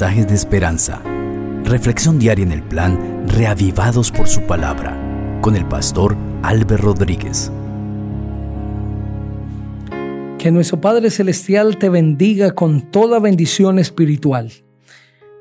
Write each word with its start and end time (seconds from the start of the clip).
de 0.00 0.34
esperanza. 0.34 1.02
Reflexión 1.64 2.18
diaria 2.18 2.42
en 2.46 2.52
el 2.52 2.62
plan 2.62 3.26
Reavivados 3.28 4.10
por 4.10 4.26
su 4.26 4.40
palabra 4.46 4.98
con 5.42 5.54
el 5.54 5.68
pastor 5.68 6.16
Álvaro 6.42 6.78
Rodríguez. 6.78 7.52
Que 10.38 10.50
nuestro 10.50 10.80
Padre 10.80 11.10
Celestial 11.10 11.76
te 11.76 11.90
bendiga 11.90 12.54
con 12.54 12.90
toda 12.90 13.20
bendición 13.20 13.78
espiritual. 13.78 14.50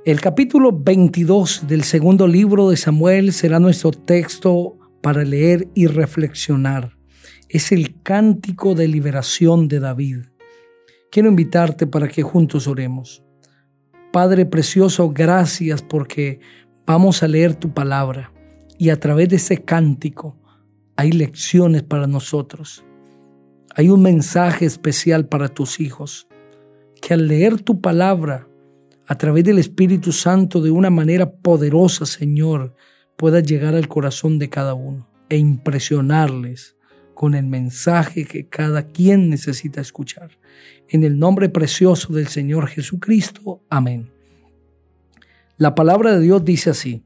El 0.04 0.20
capítulo 0.20 0.78
22 0.78 1.66
del 1.66 1.86
segundo 1.86 2.28
libro 2.28 2.70
de 2.70 2.76
Samuel 2.76 3.32
será 3.32 3.58
nuestro 3.58 3.92
texto 3.92 4.78
para 5.02 5.24
leer 5.24 5.70
y 5.76 5.88
reflexionar. 5.88 6.98
Es 7.48 7.72
el 7.72 8.02
cántico 8.04 8.76
de 8.76 8.90
liberación 8.90 9.70
de 9.70 9.80
David. 9.80 10.18
Quiero 11.10 11.30
invitarte 11.30 11.88
para 11.88 12.10
que 12.10 12.22
juntos 12.22 12.68
oremos. 12.68 13.24
Padre 14.12 14.46
precioso, 14.46 15.10
gracias 15.10 15.82
porque 15.82 16.42
vamos 16.86 17.24
a 17.24 17.30
leer 17.30 17.56
tu 17.56 17.74
palabra 17.74 18.34
y 18.78 18.90
a 18.90 19.00
través 19.00 19.30
de 19.30 19.38
ese 19.38 19.64
cántico 19.64 20.36
hay 20.98 21.14
lecciones 21.14 21.84
para 21.84 22.08
nosotros. 22.08 22.84
Hay 23.74 23.88
un 23.88 24.02
mensaje 24.02 24.66
especial 24.66 25.30
para 25.30 25.48
tus 25.48 25.80
hijos, 25.80 26.28
que 27.02 27.14
al 27.14 27.30
leer 27.30 27.62
tu 27.62 27.80
palabra 27.80 28.50
a 29.08 29.16
través 29.18 29.46
del 29.46 29.60
Espíritu 29.60 30.12
Santo 30.12 30.62
de 30.62 30.72
una 30.72 30.90
manera 30.90 31.32
poderosa, 31.32 32.06
Señor, 32.06 32.76
pueda 33.16 33.40
llegar 33.40 33.76
al 33.76 33.88
corazón 33.88 34.40
de 34.40 34.50
cada 34.50 34.74
uno 34.74 35.08
e 35.30 35.38
impresionarles 35.38 36.76
con 37.22 37.36
el 37.36 37.46
mensaje 37.46 38.26
que 38.26 38.48
cada 38.48 38.88
quien 38.88 39.30
necesita 39.30 39.80
escuchar. 39.80 40.40
En 40.90 41.04
el 41.04 41.20
nombre 41.20 41.50
precioso 41.50 42.12
del 42.14 42.26
Señor 42.26 42.66
Jesucristo. 42.66 43.62
Amén. 43.70 44.10
La 45.56 45.76
palabra 45.76 46.16
de 46.16 46.22
Dios 46.22 46.44
dice 46.44 46.72
así. 46.72 47.04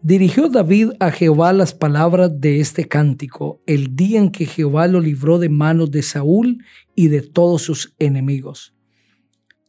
Dirigió 0.00 0.48
David 0.48 0.92
a 1.00 1.10
Jehová 1.10 1.52
las 1.52 1.74
palabras 1.74 2.40
de 2.40 2.60
este 2.60 2.88
cántico 2.88 3.60
el 3.66 3.94
día 3.94 4.20
en 4.20 4.30
que 4.30 4.46
Jehová 4.46 4.86
lo 4.86 5.00
libró 5.00 5.38
de 5.38 5.50
manos 5.50 5.90
de 5.90 6.00
Saúl 6.00 6.64
y 6.94 7.08
de 7.08 7.20
todos 7.20 7.60
sus 7.60 7.94
enemigos. 7.98 8.74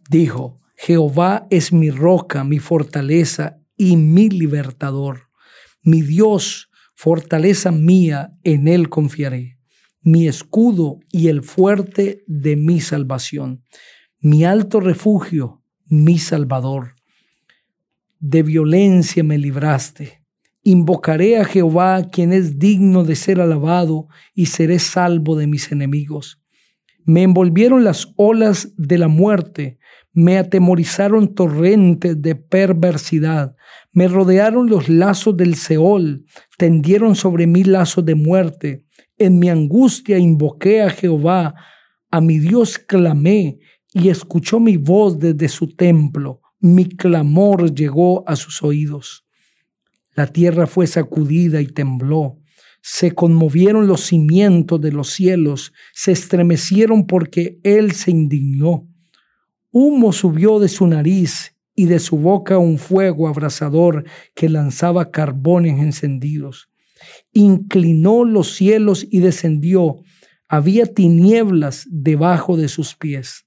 Dijo, 0.10 0.62
Jehová 0.78 1.46
es 1.50 1.74
mi 1.74 1.90
roca, 1.90 2.46
mi 2.46 2.60
fortaleza 2.60 3.60
y 3.76 3.98
mi 3.98 4.30
libertador. 4.30 5.24
Mi 5.82 6.02
Dios, 6.02 6.70
fortaleza 6.96 7.74
mía, 7.74 8.32
en 8.46 8.70
él 8.70 8.88
confiaré. 8.88 9.53
Mi 10.04 10.28
escudo 10.28 11.00
y 11.12 11.30
el 11.30 11.42
fuerte 11.42 12.24
de 12.28 12.56
mi 12.56 12.80
salvación. 12.82 13.64
Mi 14.20 14.46
alto 14.46 14.80
refugio, 14.80 15.64
mi 15.86 16.20
salvador. 16.20 16.96
De 18.20 18.44
violencia 18.44 19.24
me 19.24 19.38
libraste 19.38 20.24
Invocaré 20.66 21.38
a 21.38 21.44
Jehová, 21.44 22.10
quien 22.10 22.32
es 22.32 22.58
digno 22.58 23.04
de 23.04 23.18
ser 23.18 23.42
alabado, 23.42 24.08
y 24.34 24.46
seré 24.46 24.80
salvo 24.80 25.36
de 25.36 25.46
mis 25.46 25.74
enemigos. 25.74 26.42
Me 27.04 27.24
envolvieron 27.24 27.84
las 27.84 28.14
olas 28.16 28.72
de 28.78 28.98
la 28.98 29.10
muerte, 29.10 29.78
me 30.14 30.38
atemorizaron 30.38 31.36
torrentes 31.36 32.22
de 32.22 32.36
perversidad, 32.36 33.58
me 33.92 34.08
rodearon 34.08 34.70
los 34.70 34.88
lazos 34.88 35.36
del 35.36 35.56
Seol, 35.56 36.24
tendieron 36.58 37.16
sobre 37.16 37.46
mí 37.46 37.66
lazos 37.66 38.06
de 38.06 38.16
muerte. 38.16 38.86
En 39.18 39.40
mi 39.40 39.50
angustia 39.50 40.18
invoqué 40.18 40.82
a 40.82 40.90
Jehová, 40.90 41.56
a 42.10 42.22
mi 42.22 42.40
Dios 42.40 42.78
clamé, 42.80 43.60
y 43.94 44.10
escuchó 44.10 44.60
mi 44.60 44.78
voz 44.78 45.20
desde 45.20 45.48
su 45.48 45.68
templo, 45.76 46.42
mi 46.60 46.88
clamor 46.88 47.74
llegó 47.74 48.28
a 48.28 48.36
sus 48.36 48.64
oídos. 48.64 49.26
La 50.16 50.28
tierra 50.28 50.66
fue 50.66 50.88
sacudida 50.88 51.62
y 51.62 51.68
tembló. 51.68 52.40
Se 52.82 53.14
conmovieron 53.14 53.88
los 53.88 54.02
cimientos 54.02 54.82
de 54.82 54.92
los 54.92 55.10
cielos, 55.10 55.74
se 55.94 56.12
estremecieron 56.12 57.06
porque 57.06 57.60
Él 57.64 57.92
se 57.94 58.12
indignó. 58.12 58.88
Humo 59.72 60.12
subió 60.12 60.60
de 60.60 60.70
su 60.70 60.88
nariz 60.88 61.56
y 61.76 61.86
de 61.86 62.00
su 62.00 62.18
boca 62.18 62.58
un 62.58 62.78
fuego 62.78 63.28
abrasador 63.28 64.06
que 64.36 64.50
lanzaba 64.50 65.12
carbones 65.12 65.80
encendidos. 65.80 66.70
Inclinó 67.34 68.24
los 68.24 68.56
cielos 68.56 69.06
y 69.10 69.20
descendió. 69.20 69.98
Había 70.48 70.86
tinieblas 70.86 71.86
debajo 71.90 72.58
de 72.58 72.68
sus 72.68 72.96
pies. 72.96 73.46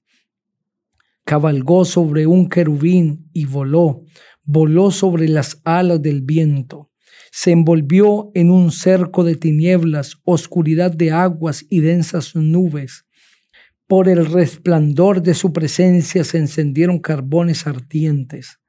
Cabalgó 1.23 1.83
sobre 1.85 2.27
un 2.27 2.47
querubín 2.47 3.29
y 3.33 3.45
voló 3.45 4.03
voló 4.47 4.91
sobre 4.91 5.27
las 5.27 5.61
alas 5.65 6.01
del 6.01 6.21
viento, 6.21 6.89
se 7.31 7.51
envolvió 7.51 8.31
en 8.33 8.49
un 8.49 8.71
cerco 8.71 9.25
de 9.25 9.35
tinieblas, 9.35 10.15
oscuridad 10.23 10.91
de 10.91 11.11
aguas 11.11 11.65
y 11.69 11.81
densas 11.81 12.33
nubes. 12.35 13.05
Por 13.85 14.07
el 14.07 14.25
resplandor 14.25 15.21
de 15.21 15.33
su 15.33 15.51
presencia 15.51 16.23
se 16.23 16.37
encendieron 16.37 16.99
carbones 16.99 17.67
ardientes. 17.67 18.59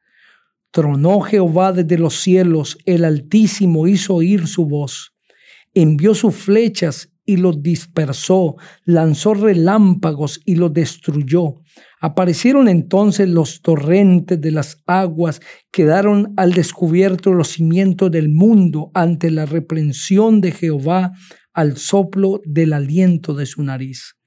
Tronó 0.71 1.21
Jehová 1.21 1.73
desde 1.73 1.99
los 1.99 2.21
cielos, 2.21 2.79
el 2.85 3.05
Altísimo 3.05 3.87
hizo 3.87 4.15
oír 4.15 4.47
su 4.47 4.67
voz. 4.67 5.15
Envió 5.75 6.15
sus 6.15 6.35
flechas 6.35 7.11
y 7.25 7.37
los 7.37 7.63
dispersó, 7.63 8.57
lanzó 8.85 9.35
relámpagos 9.35 10.41
y 10.45 10.57
los 10.57 10.73
destruyó. 10.73 11.61
Aparecieron 12.01 12.69
entonces 12.69 13.29
los 13.29 13.61
torrentes 13.61 14.41
de 14.41 14.51
las 14.51 14.83
aguas, 14.87 15.41
quedaron 15.71 16.33
al 16.37 16.53
descubierto 16.53 17.33
los 17.33 17.49
cimientos 17.49 18.11
del 18.11 18.29
mundo 18.29 18.91
ante 18.95 19.31
la 19.31 19.47
reprensión 19.47 20.41
de 20.41 20.53
Jehová 20.53 21.13
al 21.53 21.77
soplo 21.77 22.41
del 22.45 22.73
aliento 22.73 23.35
de 23.35 23.47
su 23.47 23.63
nariz. 23.63 24.18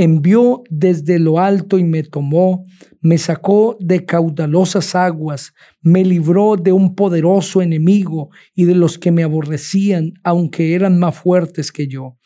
Envió 0.00 0.62
desde 0.70 1.18
lo 1.18 1.40
alto 1.40 1.76
y 1.76 1.82
me 1.82 2.04
tomó, 2.04 2.64
me 3.00 3.18
sacó 3.18 3.76
de 3.80 4.04
caudalosas 4.04 4.94
aguas, 4.94 5.52
me 5.82 6.04
libró 6.04 6.54
de 6.54 6.70
un 6.70 6.94
poderoso 6.94 7.62
enemigo 7.62 8.30
y 8.54 8.64
de 8.64 8.76
los 8.76 8.96
que 8.96 9.10
me 9.10 9.24
aborrecían, 9.24 10.12
aunque 10.22 10.76
eran 10.76 11.00
más 11.00 11.18
fuertes 11.18 11.72
que 11.72 11.88
yo. 11.88 12.16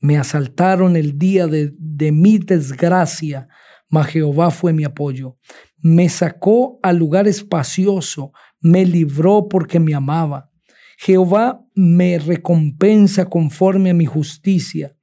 Me 0.00 0.18
asaltaron 0.18 0.94
el 0.94 1.18
día 1.18 1.48
de, 1.48 1.72
mi 2.12 2.38
desgracia, 2.38 3.48
mas 3.90 4.06
Jehová 4.06 4.52
fue 4.52 4.72
mi 4.72 4.84
apoyo. 4.84 5.38
Me 5.78 6.08
sacó 6.08 6.78
al 6.80 6.96
lugar 6.96 7.26
espacioso, 7.26 8.30
me 8.60 8.86
libró 8.86 9.48
porque 9.48 9.80
me 9.80 9.96
amaba. 9.96 10.52
Jehová 10.96 11.60
me 11.74 12.20
recompensa 12.20 13.28
conforme 13.28 13.90
a 13.90 13.94
mi 13.94 14.06
justicia, 14.06 14.95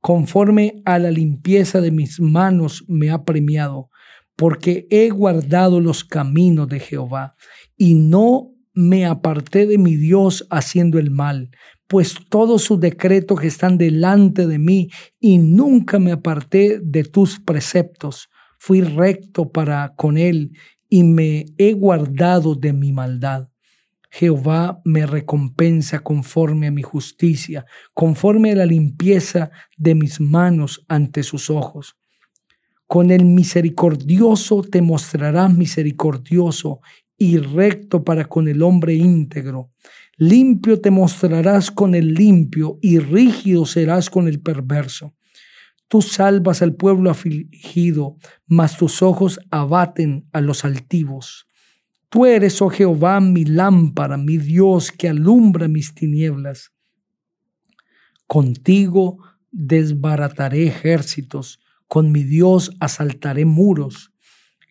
conforme 0.00 0.82
a 0.84 0.98
la 0.98 1.10
limpieza 1.10 1.80
de 1.80 1.90
mis 1.90 2.20
manos 2.20 2.84
me 2.88 3.10
ha 3.10 3.24
premiado, 3.24 3.90
porque 4.36 4.86
he 4.90 5.10
guardado 5.10 5.80
los 5.80 6.04
caminos 6.04 6.68
de 6.68 6.80
Jehová 6.80 7.34
y 7.76 7.94
no 7.94 8.52
me 8.74 9.06
aparté 9.06 9.66
de 9.66 9.76
mi 9.76 9.96
Dios 9.96 10.46
haciendo 10.50 10.98
el 10.98 11.10
mal, 11.10 11.50
pues 11.88 12.14
todos 12.28 12.62
sus 12.62 12.78
decretos 12.78 13.42
están 13.42 13.78
delante 13.78 14.46
de 14.46 14.58
mí 14.58 14.88
y 15.18 15.38
nunca 15.38 15.98
me 15.98 16.12
aparté 16.12 16.78
de 16.80 17.02
tus 17.02 17.40
preceptos. 17.40 18.28
Fui 18.58 18.82
recto 18.82 19.50
para 19.50 19.94
con 19.96 20.16
él 20.16 20.52
y 20.88 21.02
me 21.02 21.46
he 21.58 21.72
guardado 21.72 22.54
de 22.54 22.72
mi 22.72 22.92
maldad. 22.92 23.48
Jehová 24.10 24.80
me 24.84 25.06
recompensa 25.06 26.00
conforme 26.00 26.68
a 26.68 26.70
mi 26.70 26.82
justicia, 26.82 27.66
conforme 27.94 28.52
a 28.52 28.56
la 28.56 28.66
limpieza 28.66 29.50
de 29.76 29.94
mis 29.94 30.20
manos 30.20 30.84
ante 30.88 31.22
sus 31.22 31.50
ojos. 31.50 31.96
Con 32.86 33.10
el 33.10 33.24
misericordioso 33.26 34.62
te 34.62 34.80
mostrarás 34.80 35.52
misericordioso 35.54 36.80
y 37.18 37.36
recto 37.36 38.02
para 38.02 38.24
con 38.24 38.48
el 38.48 38.62
hombre 38.62 38.94
íntegro. 38.94 39.72
Limpio 40.16 40.80
te 40.80 40.90
mostrarás 40.90 41.70
con 41.70 41.94
el 41.94 42.14
limpio 42.14 42.78
y 42.80 42.98
rígido 42.98 43.66
serás 43.66 44.08
con 44.08 44.26
el 44.26 44.40
perverso. 44.40 45.14
Tú 45.88 46.02
salvas 46.02 46.62
al 46.62 46.74
pueblo 46.74 47.10
afligido, 47.10 48.16
mas 48.46 48.76
tus 48.76 49.02
ojos 49.02 49.40
abaten 49.50 50.28
a 50.32 50.40
los 50.40 50.64
altivos. 50.64 51.47
Tú 52.10 52.24
eres, 52.24 52.62
oh 52.62 52.70
Jehová, 52.70 53.20
mi 53.20 53.44
lámpara, 53.44 54.16
mi 54.16 54.38
Dios 54.38 54.92
que 54.92 55.08
alumbra 55.08 55.68
mis 55.68 55.94
tinieblas. 55.94 56.72
Contigo 58.26 59.18
desbarataré 59.50 60.66
ejércitos, 60.66 61.60
con 61.86 62.10
mi 62.10 62.22
Dios 62.22 62.70
asaltaré 62.80 63.44
muros. 63.44 64.12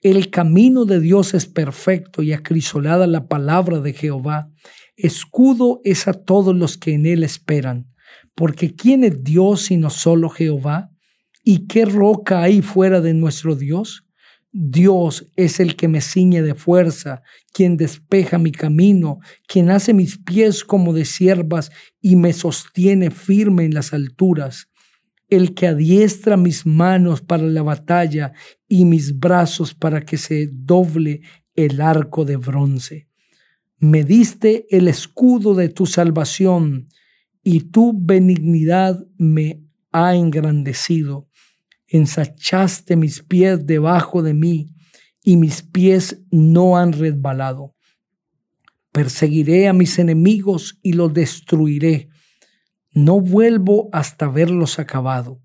El 0.02 0.30
camino 0.30 0.86
de 0.86 1.00
Dios 1.00 1.34
es 1.34 1.46
perfecto 1.46 2.24
y 2.24 2.34
acrisolada 2.34 3.06
la 3.06 3.28
palabra 3.28 3.80
de 3.82 3.94
Jehová. 3.94 4.50
Escudo 4.96 5.82
es 5.84 6.08
a 6.08 6.14
todos 6.14 6.56
los 6.56 6.78
que 6.78 6.94
en 6.94 7.06
él 7.06 7.24
esperan. 7.24 7.92
Porque 8.34 8.76
¿quién 8.76 9.04
es 9.04 9.24
Dios 9.24 9.64
sino 9.64 9.90
solo 9.90 10.30
Jehová? 10.30 10.92
¿Y 11.44 11.68
qué 11.68 11.86
roca 11.86 12.42
hay 12.42 12.62
fuera 12.62 13.02
de 13.02 13.14
nuestro 13.14 13.56
Dios? 13.56 14.07
Dios 14.52 15.30
es 15.36 15.60
el 15.60 15.76
que 15.76 15.88
me 15.88 16.02
ciñe 16.02 16.42
de 16.42 16.56
fuerza, 16.56 17.22
quien 17.54 17.78
despeja 17.78 18.38
mi 18.38 18.52
camino, 18.52 19.20
quien 19.48 19.70
hace 19.70 19.94
mis 19.94 20.18
pies 20.18 20.64
como 20.64 20.94
de 20.94 21.06
siervas 21.06 21.72
y 22.02 22.16
me 22.16 22.34
sostiene 22.34 23.12
firme 23.12 23.66
en 23.66 23.74
las 23.74 23.94
alturas, 23.94 24.70
el 25.30 25.54
que 25.54 25.68
adiestra 25.68 26.38
mis 26.38 26.66
manos 26.66 27.22
para 27.22 27.44
la 27.44 27.62
batalla 27.62 28.32
y 28.68 28.86
mis 28.86 29.20
brazos 29.20 29.74
para 29.74 30.02
que 30.02 30.18
se 30.18 30.50
doble 30.52 31.22
el 31.56 31.82
arco 31.82 32.24
de 32.24 32.38
bronce. 32.38 33.08
Me 33.80 34.04
diste 34.04 34.66
el 34.70 34.88
escudo 34.88 35.54
de 35.54 35.70
tu 35.70 35.86
salvación 35.86 36.88
y 37.44 37.62
tu 37.62 37.94
benignidad 37.96 39.06
me 39.18 39.62
ha 39.92 40.16
engrandecido 40.16 41.27
ensachaste 41.88 42.96
mis 42.96 43.24
pies 43.24 43.66
debajo 43.66 44.22
de 44.22 44.34
mí 44.34 44.70
y 45.24 45.38
mis 45.38 45.62
pies 45.62 46.22
no 46.32 46.78
han 46.78 46.94
resbalado. 46.94 47.76
Perseguiré 48.92 49.68
a 49.68 49.74
mis 49.74 50.00
enemigos 50.00 50.80
y 50.82 50.94
los 50.94 51.14
destruiré. 51.14 52.10
No 52.94 53.20
vuelvo 53.20 53.90
hasta 53.92 54.28
verlos 54.28 54.80
acabado. 54.80 55.42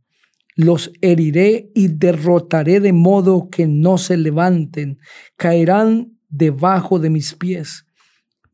Los 0.55 0.93
heriré 1.01 1.71
y 1.75 1.89
derrotaré 1.89 2.81
de 2.81 2.93
modo 2.93 3.49
que 3.51 3.67
no 3.67 3.99
se 3.99 4.17
levanten, 4.17 4.99
caerán 5.37 6.19
debajo 6.29 6.99
de 6.99 7.11
mis 7.11 7.35
pies. 7.35 7.87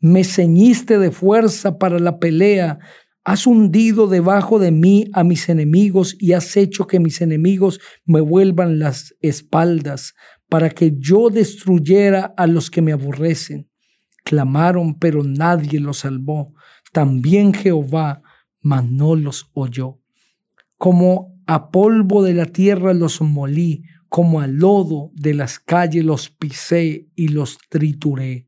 Me 0.01 0.25
ceñiste 0.25 0.99
de 0.99 1.11
fuerza 1.11 1.79
para 1.79 1.99
la 1.99 2.19
pelea, 2.19 2.79
Has 3.25 3.47
hundido 3.47 4.07
debajo 4.07 4.59
de 4.59 4.71
mí 4.71 5.07
a 5.13 5.25
mis 5.25 5.49
enemigos 5.49 6.17
y 6.19 6.33
has 6.33 6.57
hecho 6.57 6.87
que 6.87 7.01
mis 7.01 7.21
enemigos 7.21 7.81
me 8.05 8.21
vuelvan 8.21 8.79
las 8.79 9.15
espaldas 9.21 10.15
para 10.49 10.71
que 10.71 10.95
yo 10.99 11.29
destruyera 11.29 12.33
a 12.37 12.47
los 12.47 12.71
que 12.71 12.83
me 12.83 12.93
aborrecen. 12.93 13.71
Clamaron, 14.25 14.99
pero 14.99 15.23
nadie 15.23 15.81
los 15.81 15.99
salvó. 15.99 16.55
También 16.93 17.53
Jehová, 17.53 18.23
mas 18.63 18.85
no 18.91 19.15
los 19.15 19.51
oyó. 19.53 20.01
Como 20.77 21.39
a 21.47 21.71
polvo 21.71 22.23
de 22.23 22.35
la 22.35 22.47
tierra 22.47 22.95
los 22.95 23.21
molí, 23.21 23.85
como 24.09 24.41
a 24.41 24.47
lodo 24.47 25.11
de 25.15 25.35
las 25.35 25.59
calles 25.59 26.05
los 26.05 26.31
pisé 26.31 27.09
y 27.15 27.29
los 27.29 27.59
trituré. 27.69 28.48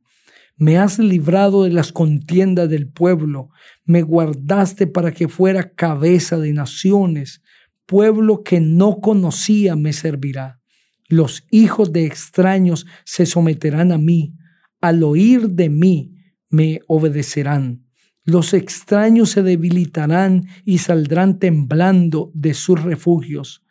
Me 0.61 0.77
has 0.77 0.99
librado 0.99 1.65
de 1.65 1.71
las 1.71 1.91
contiendas 1.91 2.69
del 2.69 2.87
pueblo, 2.87 3.49
me 3.87 4.03
guardaste 4.03 4.87
para 4.87 5.11
que 5.11 5.27
fuera 5.27 5.73
cabeza 5.73 6.37
de 6.37 6.53
naciones, 6.53 7.41
pueblo 7.87 8.43
que 8.43 8.61
no 8.61 9.01
conocía 9.01 9.75
me 9.75 9.95
servirá. 9.95 10.61
Los 11.09 11.47
hijos 11.51 11.95
de 11.95 12.05
extraños 12.05 12.85
se 13.07 13.25
someterán 13.25 13.91
a 13.91 13.97
mí, 13.97 14.35
al 14.83 15.03
oír 15.03 15.49
de 15.49 15.71
mí 15.71 16.15
me 16.51 16.83
obedecerán. 16.89 17.87
Los 18.23 18.53
extraños 18.53 19.31
se 19.31 19.43
debilitarán 19.43 20.45
y 20.67 20.77
saldrán 20.77 21.39
temblando 21.39 22.31
de 22.35 22.53
sus 22.53 22.83
refugios. 22.83 23.65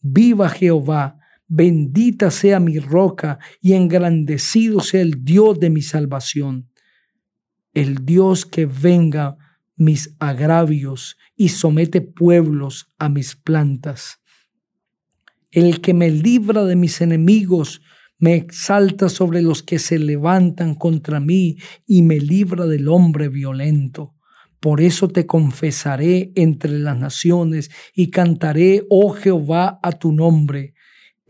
Viva 0.00 0.48
Jehová, 0.48 1.20
Bendita 1.54 2.30
sea 2.30 2.60
mi 2.60 2.78
roca 2.78 3.38
y 3.60 3.74
engrandecido 3.74 4.80
sea 4.80 5.02
el 5.02 5.22
Dios 5.22 5.60
de 5.60 5.68
mi 5.68 5.82
salvación. 5.82 6.70
El 7.74 8.06
Dios 8.06 8.46
que 8.46 8.64
venga 8.64 9.36
mis 9.76 10.16
agravios 10.18 11.18
y 11.36 11.50
somete 11.50 12.00
pueblos 12.00 12.90
a 12.98 13.10
mis 13.10 13.36
plantas. 13.36 14.22
El 15.50 15.82
que 15.82 15.92
me 15.92 16.10
libra 16.10 16.64
de 16.64 16.74
mis 16.74 17.02
enemigos, 17.02 17.82
me 18.18 18.34
exalta 18.34 19.10
sobre 19.10 19.42
los 19.42 19.62
que 19.62 19.78
se 19.78 19.98
levantan 19.98 20.74
contra 20.74 21.20
mí 21.20 21.58
y 21.86 22.00
me 22.00 22.18
libra 22.18 22.64
del 22.64 22.88
hombre 22.88 23.28
violento. 23.28 24.14
Por 24.58 24.80
eso 24.80 25.08
te 25.08 25.26
confesaré 25.26 26.32
entre 26.34 26.78
las 26.78 26.96
naciones 26.96 27.70
y 27.94 28.08
cantaré, 28.08 28.86
oh 28.88 29.10
Jehová, 29.10 29.78
a 29.82 29.92
tu 29.92 30.12
nombre. 30.12 30.72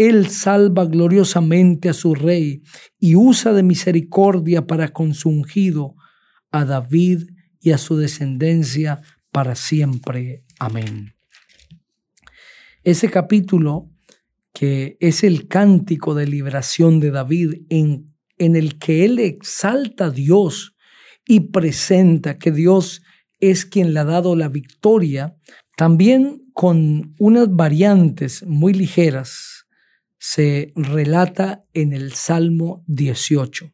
Él 0.08 0.28
salva 0.30 0.84
gloriosamente 0.86 1.88
a 1.88 1.92
su 1.92 2.16
rey 2.16 2.62
y 2.98 3.14
usa 3.14 3.52
de 3.52 3.62
misericordia 3.62 4.66
para 4.66 4.92
con 4.92 5.14
su 5.14 5.28
ungido, 5.28 5.94
a 6.50 6.64
David 6.64 7.30
y 7.60 7.70
a 7.70 7.78
su 7.78 7.96
descendencia 7.96 9.00
para 9.30 9.54
siempre. 9.54 10.42
Amén. 10.58 11.14
Ese 12.82 13.10
capítulo, 13.10 13.90
que 14.52 14.96
es 14.98 15.22
el 15.22 15.46
cántico 15.46 16.14
de 16.14 16.26
liberación 16.26 16.98
de 16.98 17.12
David, 17.12 17.62
en, 17.68 18.12
en 18.38 18.56
el 18.56 18.80
que 18.80 19.04
él 19.04 19.20
exalta 19.20 20.06
a 20.06 20.10
Dios 20.10 20.74
y 21.28 21.40
presenta 21.52 22.38
que 22.38 22.50
Dios 22.50 23.02
es 23.38 23.64
quien 23.64 23.94
le 23.94 24.00
ha 24.00 24.04
dado 24.04 24.34
la 24.34 24.48
victoria, 24.48 25.36
también 25.76 26.50
con 26.52 27.14
unas 27.18 27.54
variantes 27.54 28.44
muy 28.44 28.74
ligeras 28.74 29.61
se 30.24 30.72
relata 30.76 31.64
en 31.74 31.92
el 31.92 32.12
Salmo 32.12 32.84
18. 32.86 33.72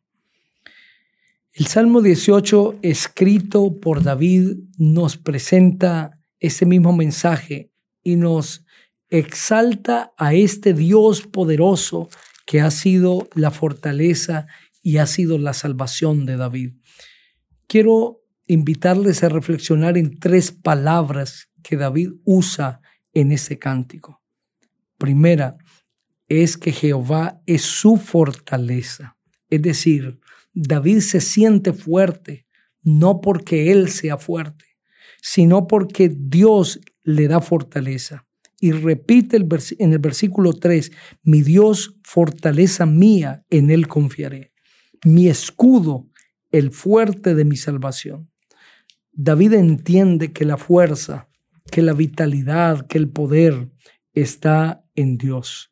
El 1.52 1.66
Salmo 1.66 2.00
18, 2.00 2.78
escrito 2.80 3.78
por 3.78 4.02
David, 4.02 4.56
nos 4.78 5.18
presenta 5.18 6.18
ese 6.40 6.64
mismo 6.64 6.94
mensaje 6.94 7.70
y 8.02 8.16
nos 8.16 8.64
exalta 9.10 10.14
a 10.16 10.32
este 10.32 10.72
Dios 10.72 11.26
poderoso 11.26 12.08
que 12.46 12.62
ha 12.62 12.70
sido 12.70 13.28
la 13.34 13.50
fortaleza 13.50 14.46
y 14.82 14.96
ha 14.96 15.06
sido 15.06 15.36
la 15.36 15.52
salvación 15.52 16.24
de 16.24 16.38
David. 16.38 16.72
Quiero 17.66 18.22
invitarles 18.46 19.22
a 19.22 19.28
reflexionar 19.28 19.98
en 19.98 20.18
tres 20.18 20.50
palabras 20.50 21.50
que 21.62 21.76
David 21.76 22.12
usa 22.24 22.80
en 23.12 23.32
ese 23.32 23.58
cántico. 23.58 24.22
Primera, 24.96 25.58
es 26.28 26.56
que 26.56 26.72
Jehová 26.72 27.40
es 27.46 27.62
su 27.62 27.96
fortaleza. 27.96 29.16
Es 29.48 29.62
decir, 29.62 30.20
David 30.52 31.00
se 31.00 31.20
siente 31.20 31.72
fuerte, 31.72 32.46
no 32.82 33.20
porque 33.20 33.72
él 33.72 33.88
sea 33.88 34.18
fuerte, 34.18 34.64
sino 35.22 35.66
porque 35.66 36.12
Dios 36.14 36.80
le 37.02 37.28
da 37.28 37.40
fortaleza. 37.40 38.26
Y 38.60 38.72
repite 38.72 39.36
en 39.36 39.92
el 39.92 39.98
versículo 39.98 40.52
3, 40.52 40.90
mi 41.22 41.42
Dios, 41.42 41.96
fortaleza 42.02 42.86
mía, 42.86 43.44
en 43.50 43.70
él 43.70 43.86
confiaré. 43.86 44.52
Mi 45.04 45.28
escudo, 45.28 46.08
el 46.50 46.72
fuerte 46.72 47.34
de 47.34 47.44
mi 47.44 47.56
salvación. 47.56 48.30
David 49.12 49.54
entiende 49.54 50.32
que 50.32 50.44
la 50.44 50.56
fuerza, 50.56 51.28
que 51.70 51.82
la 51.82 51.92
vitalidad, 51.92 52.86
que 52.86 52.98
el 52.98 53.08
poder 53.08 53.70
está 54.12 54.84
en 54.94 55.18
Dios 55.18 55.70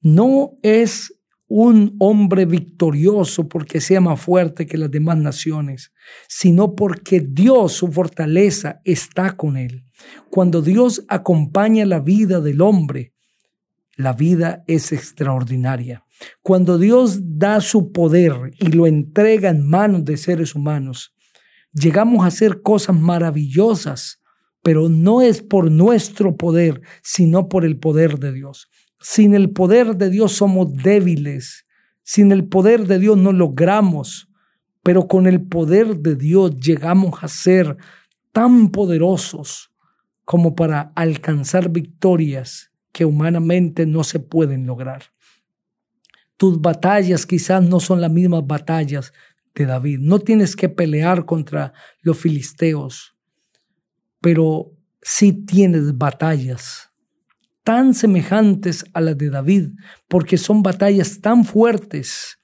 no 0.00 0.58
es 0.62 1.14
un 1.46 1.96
hombre 1.98 2.46
victorioso 2.46 3.48
porque 3.48 3.80
sea 3.80 4.00
más 4.00 4.20
fuerte 4.20 4.66
que 4.66 4.78
las 4.78 4.90
demás 4.90 5.18
naciones, 5.18 5.92
sino 6.28 6.76
porque 6.76 7.20
Dios, 7.20 7.72
su 7.72 7.88
fortaleza, 7.88 8.80
está 8.84 9.36
con 9.36 9.56
él. 9.56 9.84
Cuando 10.30 10.62
Dios 10.62 11.04
acompaña 11.08 11.84
la 11.86 11.98
vida 11.98 12.40
del 12.40 12.60
hombre, 12.60 13.14
la 13.96 14.12
vida 14.12 14.62
es 14.68 14.92
extraordinaria. 14.92 16.04
Cuando 16.40 16.78
Dios 16.78 17.18
da 17.38 17.60
su 17.60 17.90
poder 17.90 18.52
y 18.58 18.68
lo 18.68 18.86
entrega 18.86 19.50
en 19.50 19.68
manos 19.68 20.04
de 20.04 20.16
seres 20.16 20.54
humanos, 20.54 21.14
llegamos 21.72 22.24
a 22.24 22.28
hacer 22.28 22.62
cosas 22.62 22.96
maravillosas, 22.96 24.22
pero 24.62 24.88
no 24.88 25.20
es 25.20 25.42
por 25.42 25.70
nuestro 25.70 26.36
poder, 26.36 26.80
sino 27.02 27.48
por 27.48 27.64
el 27.64 27.78
poder 27.78 28.18
de 28.18 28.32
Dios. 28.32 28.68
Sin 29.00 29.34
el 29.34 29.50
poder 29.50 29.96
de 29.96 30.10
Dios 30.10 30.32
somos 30.32 30.74
débiles. 30.74 31.66
Sin 32.02 32.32
el 32.32 32.46
poder 32.46 32.86
de 32.86 32.98
Dios 32.98 33.16
no 33.16 33.32
logramos. 33.32 34.28
Pero 34.82 35.08
con 35.08 35.26
el 35.26 35.42
poder 35.42 35.98
de 35.98 36.16
Dios 36.16 36.56
llegamos 36.58 37.24
a 37.24 37.28
ser 37.28 37.78
tan 38.32 38.70
poderosos 38.70 39.72
como 40.24 40.54
para 40.54 40.92
alcanzar 40.94 41.70
victorias 41.70 42.70
que 42.92 43.04
humanamente 43.04 43.86
no 43.86 44.04
se 44.04 44.20
pueden 44.20 44.66
lograr. 44.66 45.04
Tus 46.36 46.60
batallas 46.60 47.26
quizás 47.26 47.62
no 47.62 47.80
son 47.80 48.00
las 48.00 48.10
mismas 48.10 48.46
batallas 48.46 49.12
de 49.54 49.66
David. 49.66 49.98
No 50.00 50.18
tienes 50.18 50.56
que 50.56 50.68
pelear 50.68 51.24
contra 51.24 51.72
los 52.02 52.18
filisteos, 52.18 53.16
pero 54.20 54.72
sí 55.02 55.32
tienes 55.32 55.96
batallas 55.96 56.89
tan 57.62 57.94
semejantes 57.94 58.84
a 58.92 59.00
las 59.00 59.16
de 59.18 59.30
David, 59.30 59.70
porque 60.08 60.38
son 60.38 60.62
batallas 60.62 61.20
tan 61.20 61.44
fuertes 61.44 62.38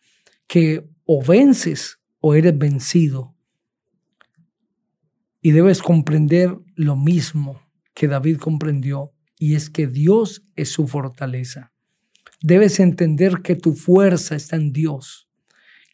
que 0.46 0.88
o 1.04 1.24
vences 1.24 1.98
o 2.20 2.34
eres 2.34 2.56
vencido. 2.56 3.34
Y 5.40 5.52
debes 5.52 5.80
comprender 5.80 6.56
lo 6.74 6.96
mismo 6.96 7.62
que 7.94 8.08
David 8.08 8.38
comprendió, 8.38 9.12
y 9.38 9.54
es 9.54 9.70
que 9.70 9.86
Dios 9.86 10.42
es 10.54 10.70
su 10.72 10.86
fortaleza. 10.86 11.72
Debes 12.42 12.80
entender 12.80 13.42
que 13.42 13.54
tu 13.54 13.74
fuerza 13.74 14.36
está 14.36 14.56
en 14.56 14.72
Dios, 14.72 15.28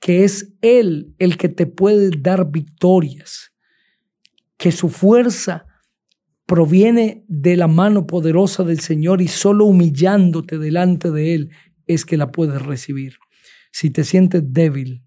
que 0.00 0.24
es 0.24 0.52
Él 0.62 1.14
el 1.18 1.36
que 1.36 1.48
te 1.48 1.66
puede 1.66 2.10
dar 2.10 2.50
victorias, 2.50 3.52
que 4.56 4.72
su 4.72 4.88
fuerza 4.88 5.66
proviene 6.52 7.24
de 7.28 7.56
la 7.56 7.66
mano 7.66 8.06
poderosa 8.06 8.62
del 8.62 8.80
Señor 8.80 9.22
y 9.22 9.28
solo 9.28 9.64
humillándote 9.64 10.58
delante 10.58 11.10
de 11.10 11.34
Él 11.34 11.50
es 11.86 12.04
que 12.04 12.18
la 12.18 12.30
puedes 12.30 12.60
recibir. 12.60 13.16
Si 13.70 13.88
te 13.88 14.04
sientes 14.04 14.42
débil, 14.52 15.02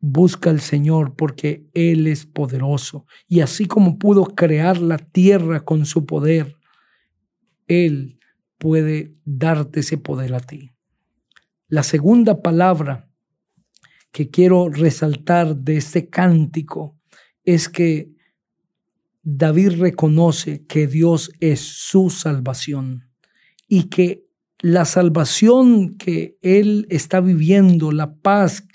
busca 0.00 0.50
al 0.50 0.60
Señor 0.60 1.16
porque 1.16 1.66
Él 1.72 2.06
es 2.06 2.26
poderoso. 2.26 3.06
Y 3.26 3.40
así 3.40 3.64
como 3.64 3.98
pudo 3.98 4.26
crear 4.34 4.76
la 4.76 4.98
tierra 4.98 5.60
con 5.60 5.86
su 5.86 6.04
poder, 6.04 6.58
Él 7.68 8.18
puede 8.58 9.14
darte 9.24 9.80
ese 9.80 9.96
poder 9.96 10.34
a 10.34 10.40
ti. 10.40 10.72
La 11.68 11.84
segunda 11.84 12.42
palabra 12.42 13.08
que 14.12 14.28
quiero 14.28 14.68
resaltar 14.68 15.56
de 15.56 15.78
este 15.78 16.10
cántico 16.10 16.98
es 17.44 17.70
que 17.70 18.15
David 19.28 19.80
reconoce 19.80 20.64
que 20.66 20.86
Dios 20.86 21.32
es 21.40 21.58
su 21.58 22.10
salvación 22.10 23.10
y 23.66 23.88
que 23.88 24.24
la 24.60 24.84
salvación 24.84 25.96
que 25.96 26.38
él 26.42 26.86
está 26.90 27.20
viviendo, 27.20 27.90
la 27.90 28.14
paz 28.14 28.68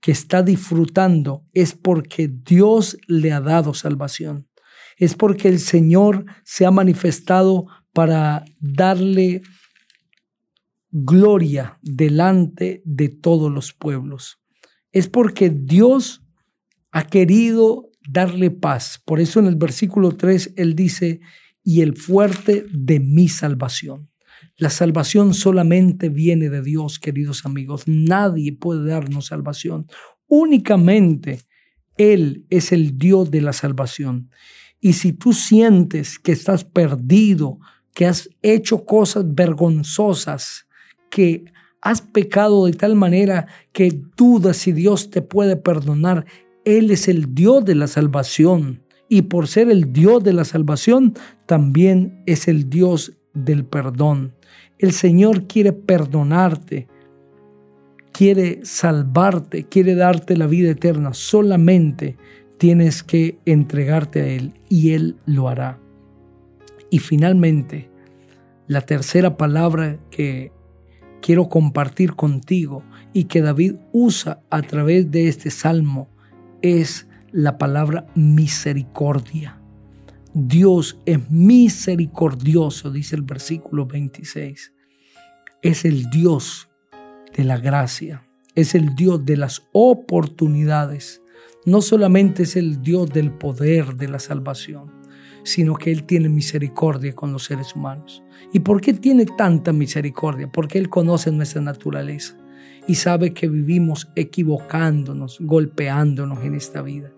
que 0.00 0.10
está 0.10 0.42
disfrutando, 0.42 1.44
es 1.52 1.74
porque 1.74 2.26
Dios 2.26 2.96
le 3.06 3.32
ha 3.32 3.42
dado 3.42 3.74
salvación. 3.74 4.48
Es 4.96 5.14
porque 5.14 5.48
el 5.48 5.58
Señor 5.58 6.24
se 6.42 6.64
ha 6.64 6.70
manifestado 6.70 7.66
para 7.92 8.46
darle 8.60 9.42
gloria 10.90 11.78
delante 11.82 12.80
de 12.86 13.10
todos 13.10 13.52
los 13.52 13.74
pueblos. 13.74 14.38
Es 14.90 15.06
porque 15.06 15.50
Dios 15.50 16.22
ha 16.92 17.06
querido 17.08 17.87
darle 18.08 18.50
paz. 18.50 19.00
Por 19.04 19.20
eso 19.20 19.38
en 19.38 19.46
el 19.46 19.56
versículo 19.56 20.12
3 20.12 20.54
él 20.56 20.74
dice, 20.74 21.20
y 21.62 21.82
el 21.82 21.96
fuerte 21.96 22.64
de 22.72 22.98
mi 22.98 23.28
salvación. 23.28 24.10
La 24.56 24.70
salvación 24.70 25.34
solamente 25.34 26.08
viene 26.08 26.48
de 26.48 26.62
Dios, 26.62 26.98
queridos 26.98 27.44
amigos. 27.44 27.82
Nadie 27.86 28.52
puede 28.52 28.88
darnos 28.88 29.26
salvación. 29.26 29.86
Únicamente 30.26 31.40
Él 31.96 32.46
es 32.50 32.72
el 32.72 32.98
Dios 32.98 33.30
de 33.30 33.40
la 33.40 33.52
salvación. 33.52 34.30
Y 34.80 34.94
si 34.94 35.12
tú 35.12 35.32
sientes 35.32 36.18
que 36.18 36.32
estás 36.32 36.64
perdido, 36.64 37.58
que 37.94 38.06
has 38.06 38.30
hecho 38.42 38.84
cosas 38.84 39.24
vergonzosas, 39.34 40.66
que 41.10 41.44
has 41.82 42.00
pecado 42.00 42.66
de 42.66 42.72
tal 42.72 42.94
manera 42.94 43.46
que 43.72 44.00
dudas 44.16 44.56
si 44.56 44.72
Dios 44.72 45.10
te 45.10 45.22
puede 45.22 45.56
perdonar, 45.56 46.26
Él 46.68 46.90
es 46.90 47.08
el 47.08 47.34
Dios 47.34 47.64
de 47.64 47.74
la 47.74 47.86
salvación. 47.86 48.82
Y 49.08 49.22
por 49.22 49.48
ser 49.48 49.70
el 49.70 49.90
Dios 49.90 50.22
de 50.22 50.34
la 50.34 50.44
salvación, 50.44 51.14
también 51.46 52.22
es 52.26 52.46
el 52.46 52.68
Dios 52.68 53.14
del 53.32 53.64
perdón. 53.64 54.34
El 54.78 54.92
Señor 54.92 55.46
quiere 55.46 55.72
perdonarte, 55.72 56.86
quiere 58.12 58.60
salvarte, 58.64 59.64
quiere 59.64 59.94
darte 59.94 60.36
la 60.36 60.46
vida 60.46 60.70
eterna. 60.70 61.14
Solamente 61.14 62.18
tienes 62.58 63.02
que 63.02 63.38
entregarte 63.46 64.20
a 64.20 64.26
Él 64.26 64.52
y 64.68 64.90
Él 64.90 65.16
lo 65.24 65.48
hará. 65.48 65.80
Y 66.90 66.98
finalmente, 66.98 67.88
la 68.66 68.82
tercera 68.82 69.38
palabra 69.38 69.98
que 70.10 70.52
quiero 71.22 71.48
compartir 71.48 72.14
contigo 72.14 72.84
y 73.14 73.24
que 73.24 73.40
David 73.40 73.76
usa 73.90 74.42
a 74.50 74.60
través 74.60 75.10
de 75.10 75.28
este 75.28 75.50
salmo 75.50 76.10
es 76.62 77.06
la 77.32 77.58
palabra 77.58 78.06
misericordia. 78.14 79.60
Dios 80.34 80.98
es 81.04 81.30
misericordioso, 81.30 82.90
dice 82.90 83.16
el 83.16 83.22
versículo 83.22 83.86
26. 83.86 84.72
Es 85.62 85.84
el 85.84 86.10
Dios 86.10 86.68
de 87.36 87.44
la 87.44 87.58
gracia, 87.58 88.26
es 88.54 88.74
el 88.74 88.94
Dios 88.94 89.24
de 89.24 89.36
las 89.36 89.62
oportunidades. 89.72 91.22
No 91.64 91.82
solamente 91.82 92.44
es 92.44 92.56
el 92.56 92.82
Dios 92.82 93.10
del 93.10 93.32
poder 93.32 93.96
de 93.96 94.08
la 94.08 94.18
salvación, 94.18 94.92
sino 95.42 95.74
que 95.74 95.90
Él 95.90 96.04
tiene 96.04 96.28
misericordia 96.28 97.14
con 97.14 97.32
los 97.32 97.44
seres 97.44 97.74
humanos. 97.74 98.22
¿Y 98.52 98.60
por 98.60 98.80
qué 98.80 98.94
tiene 98.94 99.26
tanta 99.26 99.72
misericordia? 99.72 100.50
Porque 100.50 100.78
Él 100.78 100.88
conoce 100.88 101.32
nuestra 101.32 101.60
naturaleza 101.60 102.36
y 102.86 102.94
sabe 102.94 103.34
que 103.34 103.48
vivimos 103.48 104.08
equivocándonos, 104.14 105.38
golpeándonos 105.40 106.42
en 106.42 106.54
esta 106.54 106.82
vida. 106.82 107.10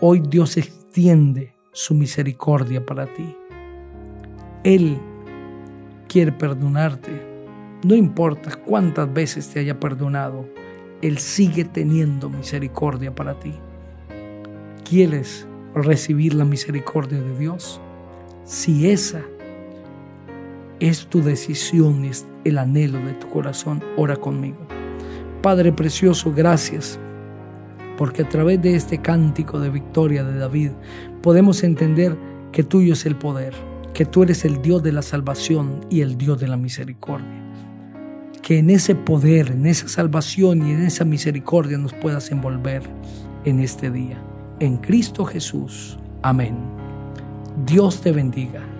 Hoy 0.00 0.22
Dios 0.28 0.56
extiende 0.56 1.54
su 1.72 1.94
misericordia 1.94 2.84
para 2.84 3.06
ti. 3.06 3.36
Él 4.64 4.98
quiere 6.08 6.32
perdonarte. 6.32 7.10
No 7.84 7.94
importa 7.94 8.54
cuántas 8.54 9.12
veces 9.12 9.48
te 9.48 9.60
haya 9.60 9.80
perdonado, 9.80 10.48
Él 11.00 11.18
sigue 11.18 11.64
teniendo 11.64 12.30
misericordia 12.30 13.14
para 13.14 13.38
ti. 13.38 13.54
¿Quieres 14.88 15.46
recibir 15.74 16.34
la 16.34 16.44
misericordia 16.44 17.20
de 17.20 17.38
Dios? 17.38 17.80
Si 18.44 18.90
esa 18.90 19.22
es 20.80 21.06
tu 21.06 21.22
decisión, 21.22 22.04
el 22.44 22.58
anhelo 22.58 22.98
de 22.98 23.14
tu 23.14 23.28
corazón, 23.28 23.82
ora 23.96 24.16
conmigo. 24.16 24.66
Padre 25.42 25.72
precioso, 25.72 26.32
gracias 26.34 26.98
porque 27.96 28.22
a 28.22 28.28
través 28.28 28.60
de 28.60 28.74
este 28.74 28.98
cántico 28.98 29.60
de 29.60 29.70
victoria 29.70 30.24
de 30.24 30.38
David 30.38 30.70
podemos 31.22 31.62
entender 31.62 32.16
que 32.50 32.62
tuyo 32.62 32.94
es 32.94 33.06
el 33.06 33.16
poder, 33.16 33.54
que 33.94 34.04
tú 34.04 34.22
eres 34.22 34.44
el 34.44 34.60
Dios 34.62 34.82
de 34.82 34.92
la 34.92 35.02
salvación 35.02 35.86
y 35.90 36.00
el 36.00 36.18
Dios 36.18 36.40
de 36.40 36.48
la 36.48 36.56
misericordia. 36.56 37.40
Que 38.42 38.58
en 38.58 38.70
ese 38.70 38.94
poder, 38.94 39.52
en 39.52 39.66
esa 39.66 39.88
salvación 39.88 40.66
y 40.66 40.72
en 40.72 40.82
esa 40.82 41.04
misericordia 41.04 41.78
nos 41.78 41.94
puedas 41.94 42.32
envolver 42.32 42.82
en 43.44 43.60
este 43.60 43.90
día. 43.90 44.20
En 44.58 44.78
Cristo 44.78 45.24
Jesús. 45.24 45.98
Amén. 46.22 46.56
Dios 47.66 48.00
te 48.00 48.10
bendiga. 48.10 48.71